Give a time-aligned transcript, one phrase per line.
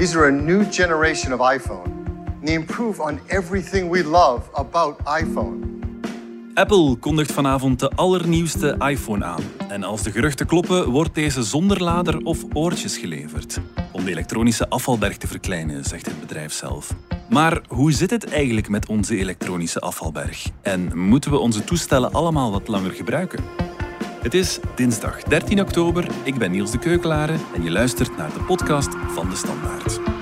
[0.00, 1.88] These are a new generation of iPhone.
[2.44, 5.58] They improve on everything we love about iPhone.
[6.54, 9.42] Apple kondigt vanavond de allernieuwste iPhone aan.
[9.68, 13.60] En als de geruchten kloppen, wordt deze zonder lader of oortjes geleverd.
[13.92, 16.94] Om de elektronische afvalberg te verkleinen, zegt het bedrijf zelf.
[17.28, 20.46] Maar hoe zit het eigenlijk met onze elektronische afvalberg?
[20.62, 23.69] En moeten we onze toestellen allemaal wat langer gebruiken?
[24.20, 26.06] Het is dinsdag 13 oktober.
[26.24, 30.19] Ik ben Niels de Keukelare en je luistert naar de podcast van de Standaard.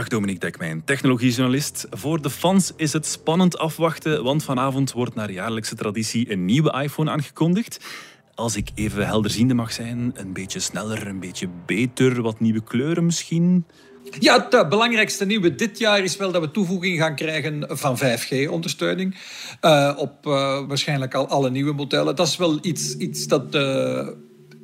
[0.00, 1.86] Dag Dominique Dekmijn, technologiejournalist.
[1.90, 6.82] Voor de fans is het spannend afwachten, want vanavond wordt naar jaarlijkse traditie een nieuwe
[6.82, 7.84] iPhone aangekondigd.
[8.34, 13.04] Als ik even helderziende mag zijn, een beetje sneller, een beetje beter, wat nieuwe kleuren
[13.04, 13.64] misschien.
[14.18, 19.16] Ja, het belangrijkste nieuwe dit jaar is wel dat we toevoeging gaan krijgen van 5G-ondersteuning.
[19.62, 20.32] Uh, op uh,
[20.68, 22.16] waarschijnlijk al alle nieuwe modellen.
[22.16, 23.54] Dat is wel iets, iets dat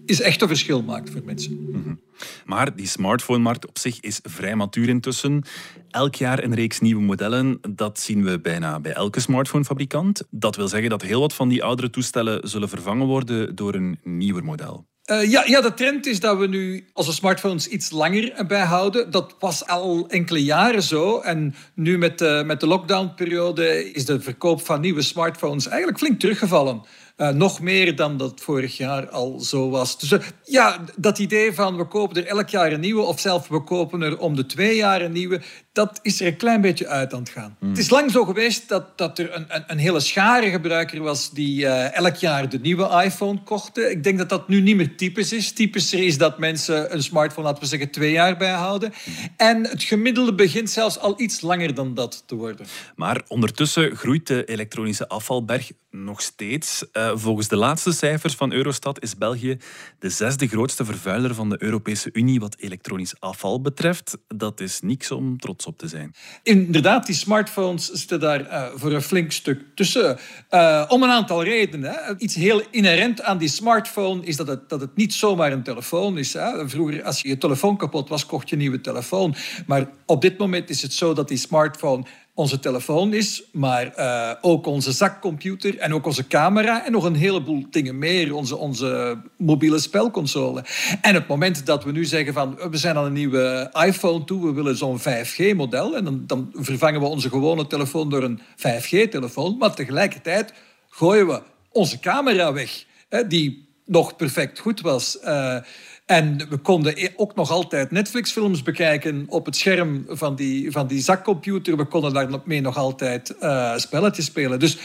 [0.07, 1.53] is echt een verschil maakt voor mensen.
[1.61, 2.01] Mm -hmm.
[2.45, 5.45] Maar die smartphone-markt op zich is vrij matuur intussen.
[5.91, 7.59] Elk jaar een reeks nieuwe modellen.
[7.71, 10.23] Dat zien we bijna bij elke smartphonefabrikant.
[10.31, 13.99] Dat wil zeggen dat heel wat van die oudere toestellen zullen vervangen worden door een
[14.03, 14.87] nieuwer model.
[15.11, 19.11] Uh, ja, ja, de trend is dat we nu onze smartphones iets langer bijhouden.
[19.11, 21.21] Dat was al enkele jaren zo.
[21.21, 26.21] En nu met de, met de lockdownperiode is de verkoop van nieuwe smartphones eigenlijk flink
[26.21, 26.83] teruggevallen.
[27.17, 29.99] Uh, nog meer dan dat vorig jaar al zo was.
[29.99, 33.49] Dus uh, ja, dat idee van we kopen er elk jaar een nieuwe, of zelfs
[33.49, 35.41] we kopen er om de twee jaar een nieuwe,
[35.77, 37.57] dat is er een klein beetje uit aan het gaan.
[37.59, 37.69] Hmm.
[37.69, 41.31] Het is lang zo geweest dat, dat er een, een, een hele schare gebruiker was
[41.31, 43.91] die uh, elk jaar de nieuwe iPhone kochten.
[43.91, 45.53] Ik denk dat dat nu niet meer typisch is.
[45.53, 48.93] Typischer is dat mensen een smartphone, laten we zeggen, twee jaar bijhouden.
[49.37, 52.67] En het gemiddelde begint zelfs al iets langer dan dat te worden.
[52.95, 56.85] Maar ondertussen groeit de elektronische afvalberg nog steeds.
[56.93, 59.57] Uh, volgens de laatste cijfers van Eurostat is België
[59.99, 64.19] de zesde grootste vervuiler van de Europese Unie wat elektronisch afval betreft.
[64.29, 66.15] Dat is niks om trots op te zijn.
[66.43, 70.19] Inderdaad, die smartphones zitten daar uh, voor een flink stuk tussen.
[70.51, 71.93] Uh, om een aantal redenen.
[71.93, 72.19] Hè.
[72.19, 76.19] Iets heel inherent aan die smartphone is dat het, dat het niet zomaar een telefoon
[76.19, 76.33] is.
[76.33, 76.69] Hè.
[76.69, 79.35] Vroeger, als je telefoon kapot was, kocht je een nieuwe telefoon.
[79.67, 82.05] Maar op dit moment is het zo dat die smartphone
[82.37, 87.15] onze telefoon is, maar uh, ook onze zakcomputer en ook onze camera en nog een
[87.15, 90.65] heleboel dingen meer, onze, onze mobiele spelconsole.
[91.01, 94.47] En het moment dat we nu zeggen van we zijn aan een nieuwe iPhone toe,
[94.47, 99.57] we willen zo'n 5G-model en dan, dan vervangen we onze gewone telefoon door een 5G-telefoon,
[99.59, 100.53] maar tegelijkertijd
[100.89, 101.43] gooien we
[101.73, 105.19] onze camera weg, hè, die nog perfect goed was.
[105.25, 105.57] Uh,
[106.07, 111.03] en we konden ook nog altijd Netflix-films bekijken op het scherm van die, van die
[111.03, 111.77] zakcomputer.
[111.77, 114.59] We konden daarmee nog altijd uh, spelletjes spelen.
[114.59, 114.79] Dus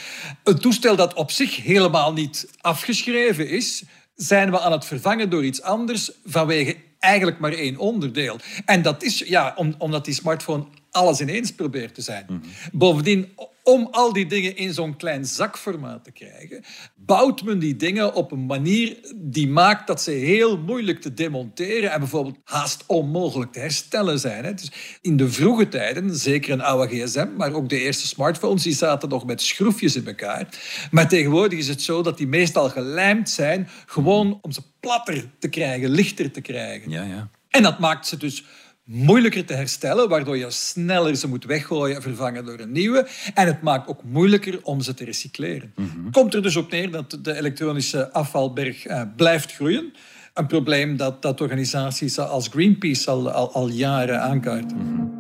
[0.44, 3.84] een toestel dat op zich helemaal niet afgeschreven is,
[4.16, 8.40] zijn we aan het vervangen door iets anders vanwege eigenlijk maar één onderdeel.
[8.66, 12.26] En dat is ja, om, omdat die smartphone alles ineens probeert te zijn.
[12.28, 12.50] Mm-hmm.
[12.72, 13.34] Bovendien,
[13.72, 16.64] om al die dingen in zo'n klein zakformaat te krijgen,
[16.96, 21.92] bouwt men die dingen op een manier die maakt dat ze heel moeilijk te demonteren
[21.92, 24.56] en bijvoorbeeld haast onmogelijk te herstellen zijn.
[24.56, 24.72] Dus
[25.02, 29.10] in de vroege tijden, zeker een oude gsm, maar ook de eerste smartphones, die zaten
[29.10, 30.48] nog met schroefjes in elkaar.
[30.92, 35.50] Maar tegenwoordig is het zo dat die meestal gelijmd zijn, gewoon om ze platter te
[35.50, 36.92] krijgen, lichter te krijgen.
[36.92, 37.30] Ja, ja.
[37.50, 38.44] En dat maakt ze dus
[38.92, 43.08] moeilijker te herstellen, waardoor je sneller ze moet weggooien en vervangen door een nieuwe.
[43.34, 45.74] En het maakt ook moeilijker om ze te recycleren.
[45.76, 46.12] Mm-hmm.
[46.12, 49.94] Komt er dus op neer dat de elektronische afvalberg uh, blijft groeien.
[50.34, 54.78] Een probleem dat, dat organisaties als Greenpeace al, al, al jaren aankaarten.
[54.78, 55.20] Mm-hmm.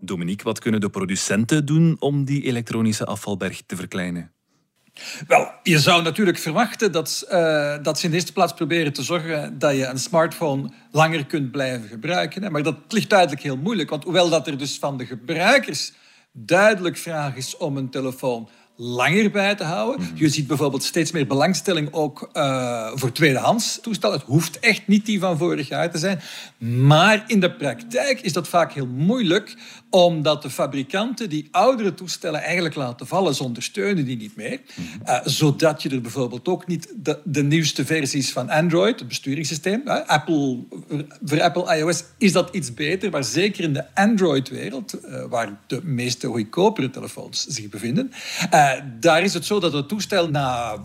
[0.00, 4.32] Dominique, wat kunnen de producenten doen om die elektronische afvalberg te verkleinen?
[5.26, 9.02] Wel, je zou natuurlijk verwachten dat, uh, dat ze in de eerste plaats proberen te
[9.02, 12.42] zorgen dat je een smartphone langer kunt blijven gebruiken.
[12.42, 12.50] Hè.
[12.50, 15.92] Maar dat ligt duidelijk heel moeilijk, want hoewel dat er dus van de gebruikers
[16.32, 18.48] duidelijk vraag is om een telefoon
[18.80, 20.06] langer bij te houden.
[20.06, 20.16] Mhm.
[20.16, 24.16] Je ziet bijvoorbeeld steeds meer belangstelling ook uh, voor tweedehands toestellen.
[24.16, 26.20] Het hoeft echt niet die van vorig jaar te zijn.
[26.86, 29.56] Maar in de praktijk is dat vaak heel moeilijk,
[29.90, 33.34] omdat de fabrikanten die oudere toestellen eigenlijk laten vallen.
[33.34, 34.60] Ze ondersteunen die niet meer.
[35.06, 39.82] Uh, zodat je er bijvoorbeeld ook niet de, de, nieuwste versies van Android, het besturingssysteem,
[39.84, 40.58] uh, Apple,
[41.24, 45.80] voor Apple iOS is dat iets beter, maar zeker in de Android-wereld, uh, waar de
[45.84, 48.12] meeste goedkopere telefoons zich bevinden,
[49.00, 50.78] daar is het zo dat het toestel na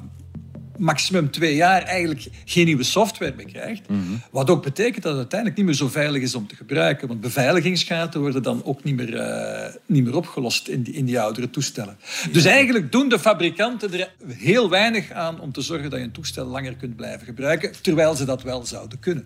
[0.77, 3.89] maximum twee jaar eigenlijk geen nieuwe software meer krijgt.
[3.89, 3.99] Mhm.
[4.31, 7.07] Wat ook betekent dat het uiteindelijk niet meer zo veilig is om te gebruiken.
[7.07, 11.19] Want beveiligingsgaten worden dan ook niet meer, uh, niet meer opgelost in die, in die
[11.19, 11.97] oudere toestellen.
[12.31, 16.11] Dus eigenlijk doen de fabrikanten er heel weinig aan om te zorgen dat je een
[16.11, 19.25] toestel langer kunt blijven gebruiken, terwijl ze dat wel zouden kunnen.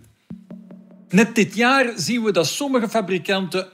[1.09, 3.67] Net dit jaar zien we dat sommige fabrikanten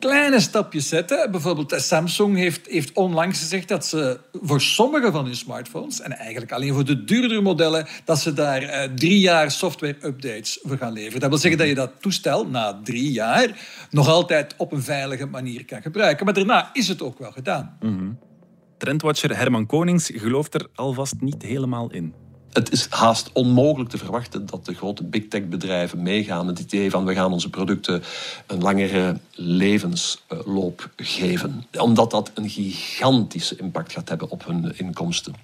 [0.00, 1.30] kleine stapjes zetten.
[1.30, 6.52] Bijvoorbeeld Samsung heeft, heeft onlangs gezegd dat ze voor sommige van hun smartphones, en eigenlijk
[6.52, 11.20] alleen voor de duurdere modellen, dat ze daar uh, drie jaar software-updates voor gaan leveren.
[11.20, 13.48] Dat wil zeggen dat je dat toestel na drie jaar
[13.90, 16.24] nog altijd op een veilige manier kan gebruiken.
[16.24, 17.76] Maar daarna is het ook wel gedaan.
[17.80, 18.18] -hmm.
[18.78, 22.14] Trendwatcher Herman Konings gelooft er alvast niet helemaal in.
[22.52, 26.72] Het is haast onmogelijk te verwachten dat de grote big tech bedrijven meegaan met het
[26.72, 28.02] idee van we gaan onze producten
[28.46, 31.64] een langere levensloop geven.
[31.78, 35.34] Omdat dat een gigantische impact gaat hebben op hun inkomsten.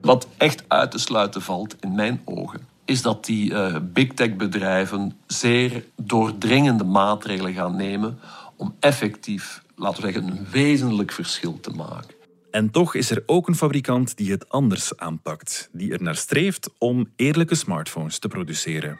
[0.00, 4.36] Wat echt uit te sluiten valt in mijn ogen, is dat die uh, big tech
[4.36, 8.18] bedrijven zeer doordringende maatregelen gaan nemen
[8.56, 12.13] om effectief, laten we zeggen, een wezenlijk verschil te maken.
[12.54, 16.70] En toch is er ook een fabrikant die het anders aanpakt, die er naar streeft
[16.78, 18.98] om eerlijke smartphones te produceren.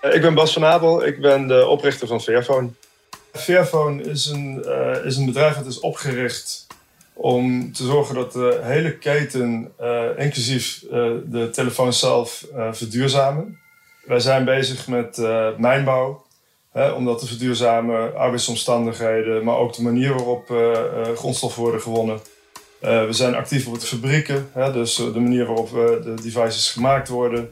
[0.00, 2.68] Ik ben Bas van Abel, ik ben de oprichter van Fairphone.
[3.32, 6.66] Fairphone is een, uh, is een bedrijf dat is opgericht
[7.12, 10.90] om te zorgen dat de hele keten, uh, inclusief uh,
[11.24, 13.58] de telefoon zelf, verduurzamen.
[14.04, 15.16] Wij zijn bezig met
[15.58, 16.26] mijnbouw,
[16.72, 20.54] hè, om dat te verduurzamen, arbeidsomstandigheden, maar ook de manier waarop
[21.14, 22.20] grondstoffen worden gewonnen.
[22.84, 26.70] Uh, we zijn actief op de fabrieken, hè, dus de manier waarop uh, de devices
[26.70, 27.50] gemaakt worden.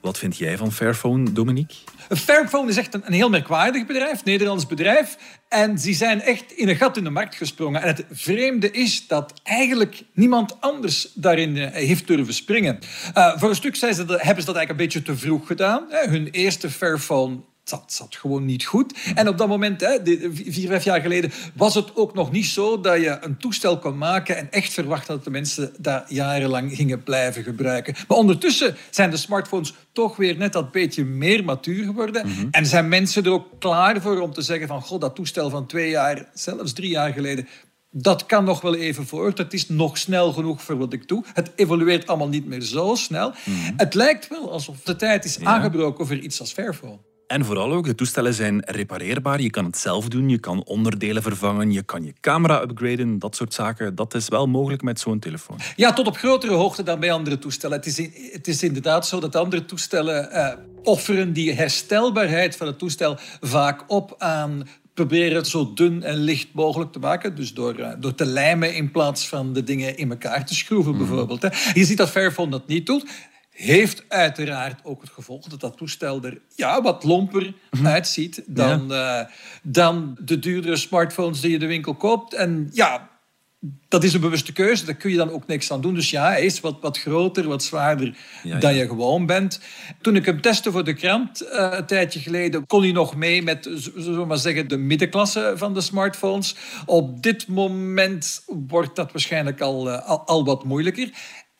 [0.00, 1.76] Wat vind jij van Fairphone, Dominique?
[2.08, 5.16] Fairphone is echt een, een heel merkwaardig bedrijf, Nederlands bedrijf.
[5.48, 7.82] En ze zijn echt in een gat in de markt gesprongen.
[7.82, 12.78] En het vreemde is dat eigenlijk niemand anders daarin heeft durven springen.
[13.14, 15.86] voor een stuk zijn ze hebben ze dat eigenlijk een beetje te vroeg gedaan.
[15.90, 18.94] Hun eerste Fairphone zat, zat gewoon niet goed.
[19.14, 19.98] En op dat moment, hè,
[20.32, 23.98] vier, vijf jaar geleden, was het ook nog niet zo dat je een toestel kon
[23.98, 27.94] maken en echt verwacht dat de mensen dat jarenlang gingen blijven gebruiken.
[28.08, 32.26] Maar ondertussen zijn de smartphones toch weer net dat beetje meer matuur geworden.
[32.26, 32.46] Mhm.
[32.50, 35.66] En zijn mensen er ook klaar voor om te zeggen van, god, dat toestel van
[35.66, 37.48] twee jaar, zelfs drie jaar geleden,
[37.90, 39.38] dat kan nog wel even voort.
[39.38, 41.24] Het is nog snel genoeg voor wat ik doe.
[41.32, 43.28] Het evolueert allemaal niet meer zo snel.
[43.44, 43.72] Mhm.
[43.76, 46.98] Het lijkt wel alsof de tijd is aangebroken voor iets als Fairphone.
[47.32, 49.40] En vooral ook, de toestellen zijn repareerbaar.
[49.40, 53.36] Je kan het zelf doen, je kan onderdelen vervangen, je kan je camera upgraden, dat
[53.36, 53.94] soort zaken.
[53.94, 55.58] Dat is wel mogelijk met zo'n telefoon.
[55.76, 57.76] Ja, tot op grotere hoogte dan bij andere toestellen.
[57.76, 57.96] Het is,
[58.32, 60.48] het is inderdaad zo dat andere toestellen uh,
[60.82, 66.48] offeren die herstelbaarheid van het toestel vaak op aan proberen het zo dun en licht
[66.52, 67.34] mogelijk te maken.
[67.34, 70.92] Dus door, uh, door te lijmen in plaats van de dingen in elkaar te schroeven,
[70.92, 70.98] mm.
[70.98, 71.42] bijvoorbeeld.
[71.42, 71.48] Hè.
[71.74, 73.04] Je ziet dat Fairphone dat niet doet
[73.52, 77.54] heeft uiteraard ook het gevolg dat dat toestel er ja, wat lomper
[77.84, 79.20] uitziet dan, ja.
[79.20, 79.26] uh,
[79.62, 82.34] dan de duurdere smartphones die je de winkel koopt.
[82.34, 83.10] En ja,
[83.88, 85.94] dat is een bewuste keuze, daar kun je dan ook niks aan doen.
[85.94, 89.60] Dus ja, hij is wat, wat groter, wat zwaarder ja, dan je gewoon bent.
[90.00, 93.42] Toen ik hem testte voor de krant uh, een tijdje geleden, kon hij nog mee
[93.42, 96.56] met, zullen we maar zeggen, de middenklasse van de smartphones.
[96.86, 101.10] Op dit moment wordt dat waarschijnlijk al, uh, al, al wat moeilijker.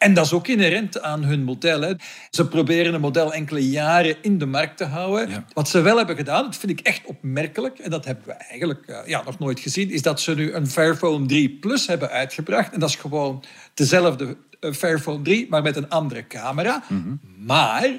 [0.03, 1.81] En dat is ook inherent aan hun model.
[1.81, 1.93] Hè.
[2.31, 5.31] Ze proberen een model enkele jaren in de markt te houden.
[5.31, 5.45] Ja.
[5.53, 8.85] Wat ze wel hebben gedaan, dat vind ik echt opmerkelijk, en dat hebben we eigenlijk
[8.87, 12.73] uh, ja, nog nooit gezien, is dat ze nu een Fairphone 3 Plus hebben uitgebracht.
[12.73, 13.45] En dat is gewoon
[13.75, 16.85] dezelfde uh, Fairphone 3, maar met een andere camera.
[16.89, 17.21] Mm -hmm.
[17.47, 17.91] Maar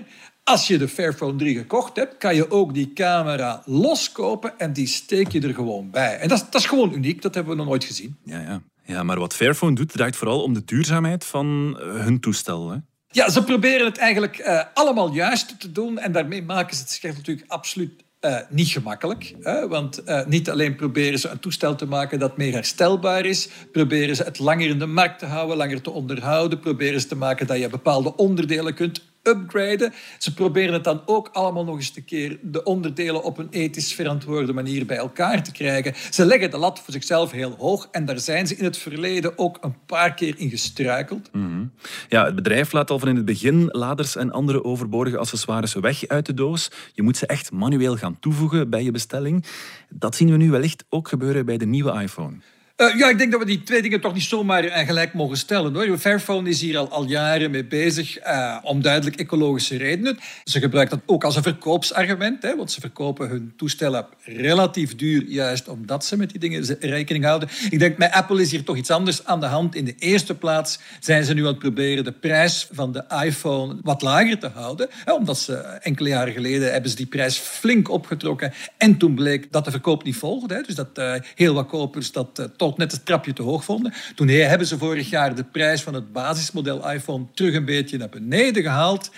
[0.44, 4.88] als je de Fairphone 3 gekocht hebt, kan je ook die camera loskopen en die
[4.88, 6.20] steek je er gewoon bij.
[6.20, 8.18] En dat is, dat is gewoon uniek, dat hebben we nog nooit gezien.
[8.24, 8.62] Ja, ja.
[8.86, 12.72] Ja, maar wat Fairphone doet, draait vooral om de duurzaamheid van hun toestel.
[12.72, 12.78] Hè?
[13.08, 16.00] Ja, ze proberen het eigenlijk uh, allemaal juist te doen.
[16.00, 19.36] En daarmee maken ze het zich natuurlijk absoluut uh, niet gemakkelijk.
[19.42, 19.68] Hè?
[19.68, 24.24] Want niet alleen proberen ze een toestel te maken dat meer herstelbaar is, proberen ze
[24.24, 27.60] het langer in de markt te houden, langer te onderhouden, proberen ze te maken dat
[27.60, 29.94] je bepaalde onderdelen kunt upgraden.
[30.18, 33.94] Ze proberen het dan ook allemaal nog eens te keer de onderdelen op een ethisch
[33.94, 35.94] verantwoorde manier bij elkaar te krijgen.
[36.12, 39.38] Ze leggen de lat voor zichzelf heel hoog en daar zijn ze in het verleden
[39.38, 41.30] ook een paar keer in gestruikeld.
[41.32, 41.66] Mhm.
[42.10, 46.08] Ja, het bedrijf laat al van in het begin laders en andere overbodige accessoires weg
[46.08, 46.72] uit de doos.
[46.94, 49.46] Je moet ze echt manueel gaan toevoegen bij je bestelling.
[49.90, 52.42] Dat zien we nu wellicht ook gebeuren bij de nieuwe iPhone.
[52.84, 55.38] Uh, ja, ik denk dat we die twee dingen toch niet zomaar uh, gelijk mogen
[55.38, 55.74] stellen.
[55.74, 55.98] Hoor.
[55.98, 60.20] Fairphone is hier al, al jaren mee bezig, uh, om duidelijk ecologische redenen.
[60.44, 65.24] Ze gebruiken dat ook als een verkoopsargument, hè, want ze verkopen hun toestellen relatief duur,
[65.28, 67.50] juist omdat ze met die dingen rekening houden.
[67.70, 69.76] Ik denk, met Apple is hier toch iets anders aan de hand.
[69.76, 73.76] In de eerste plaats zijn ze nu aan het proberen de prijs van de iPhone
[73.82, 74.88] wat lager te houden.
[75.06, 78.54] Hè, omdat ze enkele jaren geleden hebben ze die prijs flink opgetrokken.
[78.78, 80.54] En toen bleek dat de verkoop niet volgde.
[80.54, 83.94] Hè, dus dat heel wat kopers dat toch net het trapje te hoog vonden.
[84.16, 88.10] Toen hebben ze vorig jaar de prijs van het basismodel iPhone terug een beetje naar
[88.10, 89.12] beneden gehaald.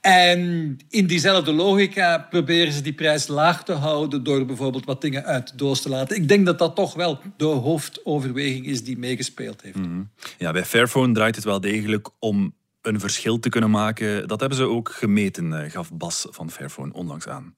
[0.00, 0.40] En
[0.88, 5.48] in diezelfde logica proberen ze die prijs laag te houden door bijvoorbeeld wat dingen uit
[5.48, 6.16] de doos te laten.
[6.16, 9.76] Ik denk dat dat toch wel de hoofdoverweging is die meegespeeld heeft.
[9.76, 10.02] Mhm.
[10.38, 14.28] Ja, bij Fairphone draait het wel degelijk om een verschil te kunnen maken.
[14.28, 17.54] Dat hebben ze ook gemeten, eh, gaf Bas van Fairphone onlangs aan.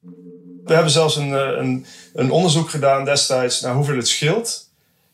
[0.64, 4.69] We hebben zelfs een, eh, een, een onderzoek gedaan destijds naar hoeveel het scheelt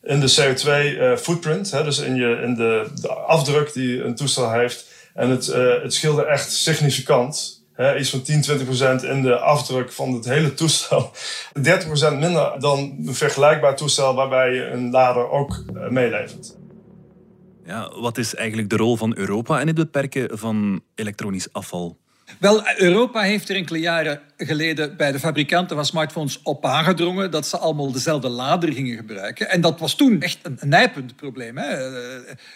[0.06, 2.90] in de CO2-footprint, eh, dus in, je, in de,
[3.26, 4.94] afdruk die een toestel heeft.
[5.14, 7.64] En het, uh, het scheelde echt significant.
[7.72, 11.10] Hè, iets van 10, 20 procent in de afdruk van het hele toestel.
[11.62, 16.56] 30 procent minder dan een vergelijkbaar toestel waarbij je een lader ook uh, meelevert.
[17.64, 21.96] Ja, wat is eigenlijk de rol van Europa in het beperken van elektronisch afval?
[22.38, 27.47] Wel, Europa heeft er enkele jaren geleden bij de fabrikanten van smartphones op aangedrongen dat
[27.47, 29.50] ze allemaal dezelfde lader gingen gebruiken.
[29.50, 31.59] En dat was toen echt een nijpend probleem.
[31.59, 31.90] Hè.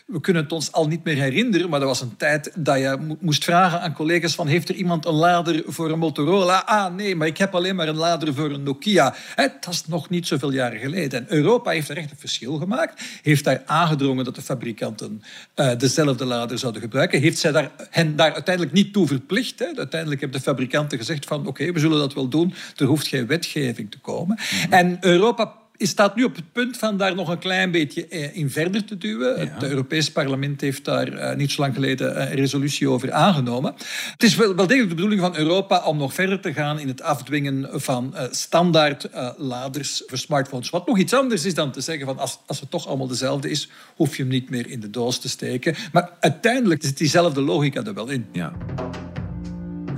[0.06, 3.16] We kunnen het ons al niet meer herinneren, maar er was een tijd dat je
[3.20, 6.62] moest vragen aan collega's van heeft er iemand een lader voor een Motorola?
[6.66, 9.14] Ah nee, maar ik heb alleen maar een lader voor een Nokia.
[9.36, 11.20] Dat is nog niet zoveel jaren geleden.
[11.20, 13.02] En Europa heeft er echt een verschil gemaakt.
[13.22, 15.22] Heeft daar aangedrongen dat de fabrikanten
[15.56, 17.20] uh, dezelfde lader zouden gebruiken.
[17.20, 19.59] Heeft zij daar, hen daar uiteindelijk niet toe verplicht.
[19.60, 19.76] Hè.
[19.76, 22.54] Uiteindelijk hebben de fabrikanten gezegd van oké, we zullen dat wel doen.
[22.76, 24.38] Er hoeft geen wetgeving te komen.
[24.62, 24.72] Mhm.
[24.72, 28.50] En Europa staat nu op het punt van daar nog een klein beetje eh, in
[28.50, 29.40] verder te duwen.
[29.40, 33.74] Het Europees Parlement heeft daar uh, niet zo lang geleden een resolutie over aangenomen.
[34.12, 36.88] Het is wel, wel degelijk de bedoeling van Europa om nog verder te gaan in
[36.88, 40.70] het afdwingen van uh, standaard laders voor smartphones.
[40.70, 43.50] Wat nog iets anders is dan te zeggen van als, als het toch allemaal dezelfde
[43.50, 45.74] is, hoef je hem niet meer in de doos te steken.
[45.92, 48.26] Maar uiteindelijk zit diezelfde logica er wel in.
[48.32, 48.52] Ja.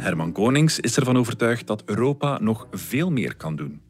[0.03, 3.81] Herman Konings is ervan overtuigd dat Europa nog veel meer kan doen.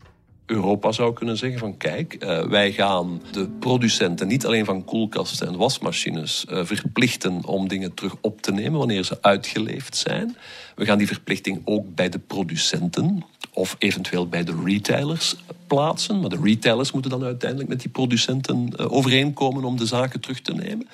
[0.47, 5.47] Europa zou kunnen zeggen van kijk, uh, wij gaan de producenten niet alleen van koelkasten
[5.47, 10.37] en wasmachines uh, verplichten om dingen terug op te nemen wanneer ze uitgeleefd zijn.
[10.75, 15.37] We gaan die verplichting ook bij de producenten of eventueel bij de retailers
[15.73, 16.21] plaatsen.
[16.21, 20.41] Maar de retailers moeten dan uiteindelijk met die producenten uh, overeenkomen om de zaken terug
[20.41, 20.89] te nemen.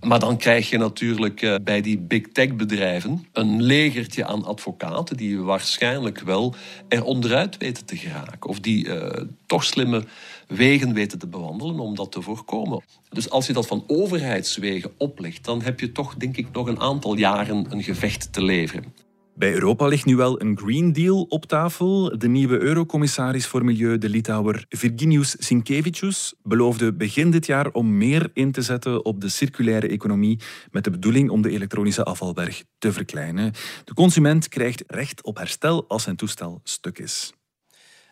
[0.00, 5.16] Maar dan krijg je natuurlijk uh, bij die big tech bedrijven een legertje aan advocaten
[5.16, 6.54] die waarschijnlijk wel
[6.88, 8.50] er onderuit weten te geraken.
[8.50, 9.06] Of die uh,
[9.46, 10.04] toch slimme
[10.48, 12.82] wegen weten te bewandelen om dat te voorkomen.
[13.10, 16.80] Dus als je dat van overheidswegen oplegt, dan heb je toch denk ik nog een
[16.80, 19.03] aantal jaren een gevecht te leveren.
[19.36, 22.18] Bij Europa ligt nu wel een Green Deal op tafel.
[22.18, 28.30] De nieuwe eurocommissaris voor Milieu, de Litouwer Virginius Sinkevicius, beloofde begin dit jaar om meer
[28.34, 32.92] in te zetten op de circulaire economie met de bedoeling om de elektronische afvalberg te
[32.92, 33.52] verkleinen.
[33.84, 37.32] De consument krijgt recht op herstel als zijn toestel stuk is.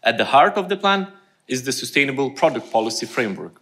[0.00, 1.08] At the heart of the plan
[1.44, 3.58] is the Sustainable Product Policy Framework.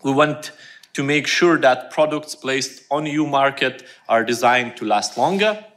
[0.00, 0.52] We want
[0.92, 5.72] to make sure that products placed on EU market are designed to last longer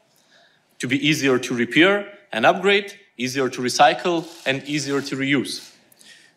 [0.80, 5.74] to be easier to repair and upgrade, easier to recycle, and easier to reuse.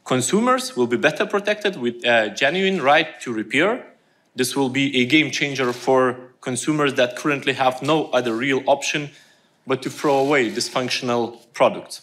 [0.04, 3.87] Consumers will be better protected with a genuine right to repair.
[4.35, 9.11] This will be a game changer for consumers that currently have no other real option
[9.66, 12.02] but to throw away dysfunctional products.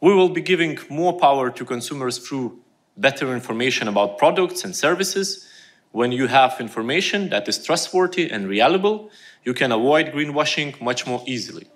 [0.00, 2.60] We will be giving more power to consumers through
[2.96, 5.48] better information about products and services.
[5.92, 9.10] When you have information that is trustworthy and reliable,
[9.46, 11.66] you can avoid greenwashing much more easily.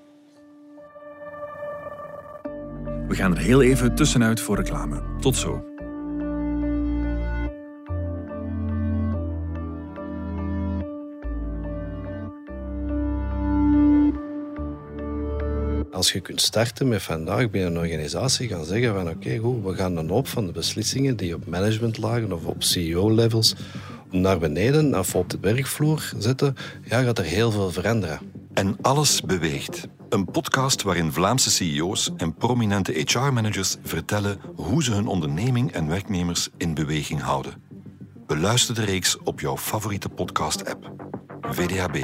[3.09, 5.03] We gaan er heel even tussenuit voor reclame.
[5.21, 5.65] Tot zo.
[15.91, 19.75] Als je kunt starten met vandaag bij een organisatie gaan zeggen van oké, goed, we
[19.75, 23.55] gaan een hoop van de beslissingen die op managementlagen of op CEO-levels
[24.11, 28.19] naar beneden, of op de werkvloer zetten, ja, gaat er heel veel veranderen.
[28.55, 29.89] En alles beweegt.
[30.09, 36.49] Een podcast waarin Vlaamse CEO's en prominente HR-managers vertellen hoe ze hun onderneming en werknemers
[36.57, 37.53] in beweging houden.
[38.27, 40.93] Beluister de reeks op jouw favoriete podcast-app.
[41.41, 41.97] VDHB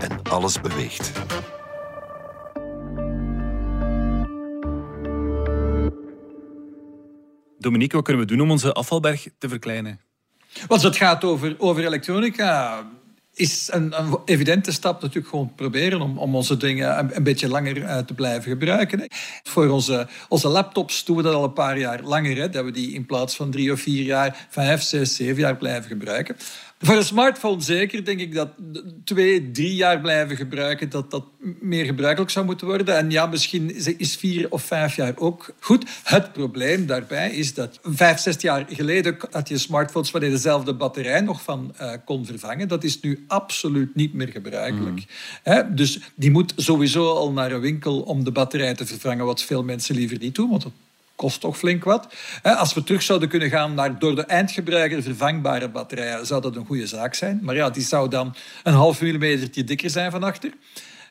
[0.00, 1.12] en alles beweegt.
[7.58, 10.00] Dominique, wat kunnen we doen om onze afvalberg te verkleinen?
[10.66, 12.82] Als het gaat over, over elektronica,
[13.34, 13.94] is een,
[14.24, 18.50] evidente stap natuurlijk gewoon proberen om, om onze dingen een, beetje langer uh, te blijven
[18.50, 19.08] gebruiken.
[19.42, 22.70] Voor onze, onze laptops doen we dat al een paar jaar langer, hè, dat we
[22.70, 26.36] die in plaats van drie of vier jaar, vijf, zes, zeven jaar blijven gebruiken.
[26.86, 28.48] Voor een smartphone zeker denk ik dat
[29.04, 31.24] twee, drie jaar blijven gebruiken, dat dat
[31.60, 32.96] meer gebruikelijk zou moeten worden.
[32.96, 35.84] En ja, misschien is vier of vijf jaar ook goed.
[36.02, 40.74] Het probleem daarbij is dat vijf, zes jaar geleden had je smartphones waar je dezelfde
[40.74, 42.68] batterij nog van uh, kon vervangen.
[42.68, 44.96] Dat is nu absoluut niet meer gebruikelijk.
[44.96, 45.04] Mm.
[45.42, 49.42] He, dus die moet sowieso al naar een winkel om de batterij te vervangen, wat
[49.42, 50.72] veel mensen liever niet doen, want dat
[51.24, 52.14] kost toch flink wat.
[52.42, 56.66] Als we terug zouden kunnen gaan naar door de eindgebruiker vervangbare batterijen, zou dat een
[56.66, 57.38] goede zaak zijn.
[57.42, 60.52] Maar ja, die zou dan een half millimeter dikker zijn van achter.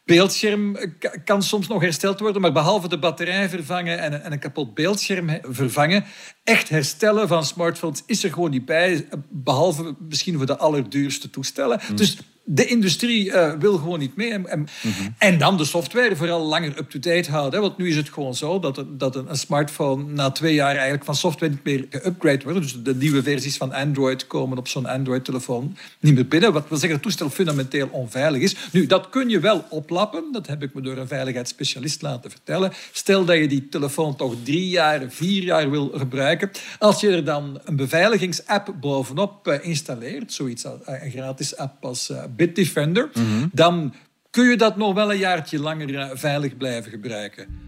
[0.06, 0.78] Beeldscherm
[1.26, 6.06] kan soms nog hersteld worden, maar behalve de batterij vervangen en een kapot beeldscherm vervangen,
[6.44, 11.80] echt herstellen van smartphones is er gewoon niet bij, behalve misschien voor de allerduurste toestellen.
[11.86, 11.96] Hmm.
[11.96, 14.32] Dus de industrie uh, wil gewoon niet mee.
[14.32, 15.16] En, en, mm -hmm.
[15.18, 17.62] en, dan de software vooral langer up-to-date houden.
[17.62, 21.04] Want nu is het gewoon zo dat, dat een, een, smartphone na twee jaar eigenlijk
[21.06, 22.62] van software niet meer geupgrade wordt.
[22.62, 26.54] Dus de nieuwe versies van Android komen op zo'n Android-telefoon niet meer binnen.
[26.54, 28.56] Wat wil zeggen dat het toestel fundamenteel onveilig is.
[28.72, 30.24] Nu, dat kun je wel oplappen.
[30.32, 32.72] Dat heb ik me door een veiligheidsspecialist laten vertellen.
[32.92, 36.52] Stel dat je die telefoon toch drie jaar, vier jaar wil gebruiken.
[36.80, 42.12] Als je er dan een beveiligingsapp bovenop uh, installeert, zoiets als een gratis app als
[42.36, 43.50] Bitdefender, mm -hmm.
[43.54, 43.94] dan
[44.30, 47.62] kun je dat nog wel een jaartje langer veilig blijven gebruiken.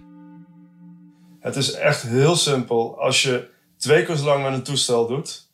[1.39, 2.99] Het is echt heel simpel.
[2.99, 5.47] Als je twee keer zo lang met een toestel doet,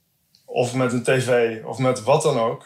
[0.46, 2.60] of met een tv, of met wat dan ook,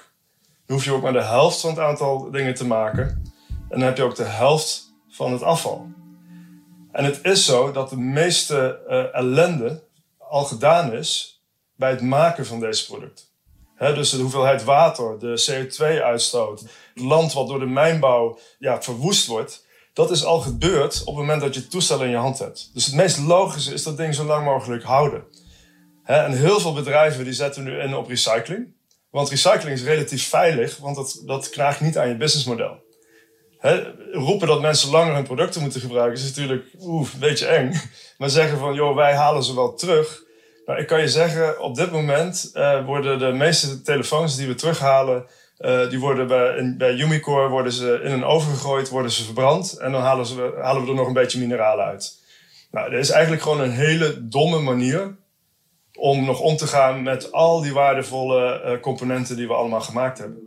[0.66, 3.34] dan hoef je ook maar de helft van het aantal dingen te maken.
[3.48, 5.88] En dan heb je ook de helft van het afval.
[6.92, 9.84] En het is zo dat de meeste uh, ellende
[10.18, 11.42] al gedaan is
[11.76, 13.25] bij het maken van deze producten
[13.78, 19.66] dus de hoeveelheid water, de CO2-uitstoot, het land wat door de mijnbouw ja, verwoest wordt,
[19.94, 22.70] dat is al gebeurd op het moment dat je het toestel in je hand hebt.
[22.74, 25.24] Dus het meest logische is dat ding zo lang mogelijk houden.
[26.04, 28.74] en heel veel bedrijven die zetten nu in op recycling.
[29.10, 32.84] Want recycling is relatief veilig, want dat, dat knaagt niet aan je businessmodel.
[34.12, 37.82] roepen dat mensen langer hun producten moeten gebruiken is natuurlijk oeh, een beetje eng.
[38.18, 40.25] Maar zeggen van, joh, wij halen ze wel terug
[40.66, 44.56] nou, ik kan je zeggen, op dit moment uh, worden de meeste telefoons die we
[44.56, 45.26] terughalen,
[45.60, 49.78] uh, die worden bij, in, bij worden ze in een oven gegooid, worden ze verbrand
[49.78, 52.24] en dan halen, ze, halen we er nog een beetje mineralen uit.
[52.72, 55.16] Nou, dat is eigenlijk gewoon een hele domme manier
[55.94, 60.18] om nog om te gaan met al die waardevolle uh, componenten die we allemaal gemaakt
[60.18, 60.40] hebben.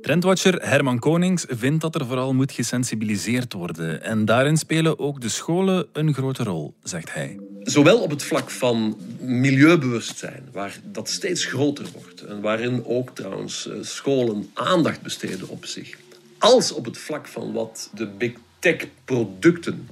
[0.00, 4.02] Trendwatcher Herman Konings vindt dat er vooral moet gesensibiliseerd worden.
[4.02, 7.51] En daarin spelen ook de scholen een grote rol, zegt hij.
[7.64, 12.22] Zowel op het vlak van milieubewustzijn, waar dat steeds groter wordt.
[12.22, 15.96] En waarin ook trouwens eh, scholen aandacht besteden op zich.
[16.38, 19.88] Als op het vlak van wat de big tech producten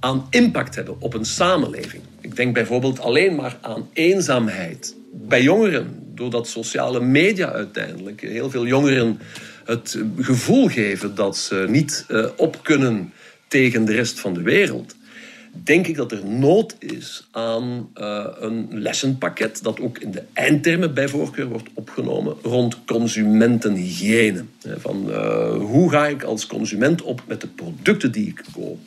[0.00, 2.02] aan impact hebben op een samenleving.
[2.20, 8.66] Ik denk bijvoorbeeld alleen maar aan eenzaamheid bij jongeren doordat sociale media uiteindelijk heel veel
[8.66, 9.20] jongeren
[9.64, 13.12] het gevoel geven dat ze niet uh, op kunnen
[13.48, 14.94] tegen de rest van de wereld,
[15.52, 20.94] denk ik dat er nood is aan uh, een lessenpakket dat ook in de eindtermen
[20.94, 24.44] bij voorkeur wordt opgenomen rond consumentenhygiëne.
[24.76, 28.78] Van uh, hoe ga ik als consument op met de producten die ik koop?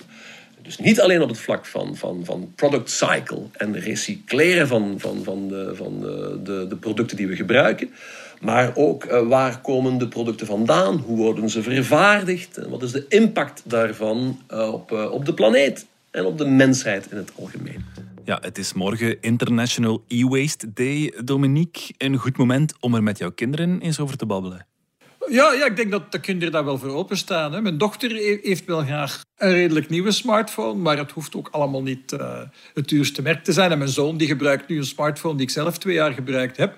[0.61, 5.23] Dus niet alleen op het vlak van, van, van product cycle en recycleren van, van,
[5.23, 5.99] van, de, van
[6.43, 7.89] de, de, producten die we gebruiken.
[8.41, 10.97] Maar ook uh, waar komen de producten vandaan?
[10.97, 12.57] Hoe worden ze vervaardigd?
[12.57, 17.17] En wat is de impact daarvan op, op de planeet en op de mensheid in
[17.17, 17.85] het algemeen?
[18.23, 21.13] Ja, het is morgen International E-Waste Day.
[21.23, 24.67] Dominique, een goed moment om er met jouw kinderen eens over te babbelen.
[25.29, 27.53] Ja, ja, ik denk dat de kinderen daar wel voor openstaan.
[27.53, 27.61] Hè.
[27.61, 32.11] Mijn dochter heeft wel graag een redelijk nieuwe smartphone, maar het hoeft ook allemaal niet
[32.11, 32.39] uh,
[32.73, 33.71] het duurste merk te zijn.
[33.71, 36.75] En mijn zoon die gebruikt nu een smartphone die ik zelf twee jaar gebruikt heb.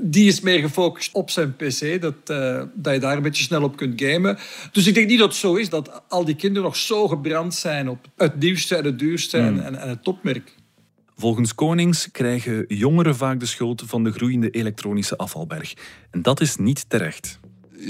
[0.00, 3.62] Die is meer gefocust op zijn pc, dat, uh, dat je daar een beetje snel
[3.62, 4.38] op kunt gamen.
[4.72, 7.54] Dus ik denk niet dat het zo is dat al die kinderen nog zo gebrand
[7.54, 9.58] zijn op het nieuwste en het duurste en, hmm.
[9.58, 10.54] en, en het topmerk.
[11.16, 15.74] Volgens Konings krijgen jongeren vaak de schuld van de groeiende elektronische afvalberg.
[16.10, 17.38] En dat is niet terecht.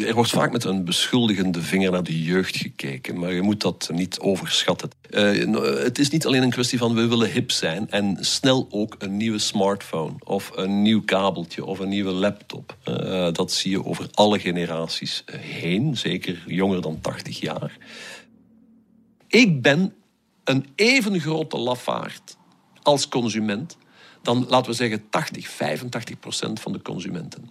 [0.06, 3.90] Er wordt vaak met een beschuldigende vinger naar de jeugd gekeken, maar je moet dat
[3.92, 4.90] niet overschatten.
[5.10, 8.94] Uh, het is niet alleen een kwestie van we willen hip zijn en snel ook
[8.98, 12.76] een nieuwe smartphone of een nieuw kabeltje of een nieuwe laptop.
[12.88, 17.76] Uh, dat zie je over alle generaties heen, zeker jonger dan 80 jaar.
[19.28, 19.94] Ik ben
[20.44, 22.36] een even grote lafaard
[22.82, 23.76] als consument
[24.26, 27.50] dan laten we zeggen 80, 85 procent van de consumenten.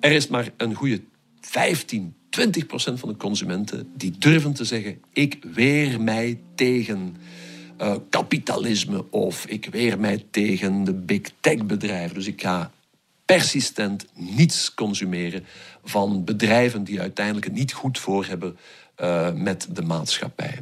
[0.00, 1.02] Er is maar een goede
[1.50, 7.16] 15, 20 procent van de consumenten die durven te zeggen: ik weer mij tegen
[7.80, 12.14] uh, kapitalisme of ik weer mij tegen de big tech bedrijven.
[12.14, 12.70] Dus ik ga
[13.24, 15.44] persistent niets consumeren
[15.84, 18.56] van bedrijven die uiteindelijk het niet goed voor hebben
[19.00, 20.60] uh, met de maatschappij.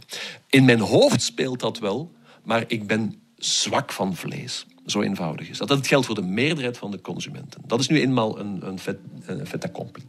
[0.50, 4.66] In mijn hoofd speelt dat wel, maar ik ben zwak van vlees.
[4.86, 5.68] Zo eenvoudig is dat.
[5.68, 7.60] Dat geldt voor de meerderheid van de consumenten.
[7.66, 10.02] Dat is nu eenmaal een, een, vet, een fait accompli.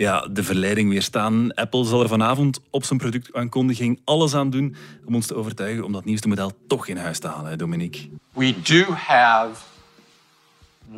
[0.00, 1.54] Ja, de verleiding weerstaan.
[1.54, 5.92] Apple zal er vanavond op zijn productaankondiging alles aan doen om ons te overtuigen om
[5.92, 8.08] dat nieuwste model toch in huis te halen, Dominique.
[8.32, 9.50] We do have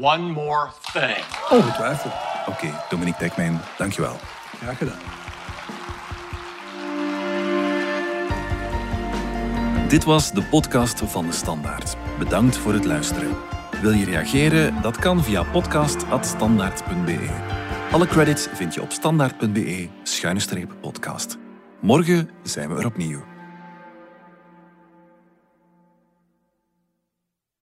[0.01, 1.25] one more thing.
[1.51, 2.12] Ongetwijfeld.
[2.47, 4.17] Oké, okay, Dominique Dekmijn, dankjewel.
[4.62, 4.99] Graag gedaan.
[9.88, 11.97] Dit was de podcast van de Standaard.
[12.19, 13.37] Bedankt voor het luisteren.
[13.81, 14.83] Wil je reageren?
[14.83, 17.61] Dat kan via podcast.standaard.be.
[17.93, 21.39] Alle credits vind je op standaard.be-podcast.
[21.81, 23.32] Morgen zijn we er opnieuw.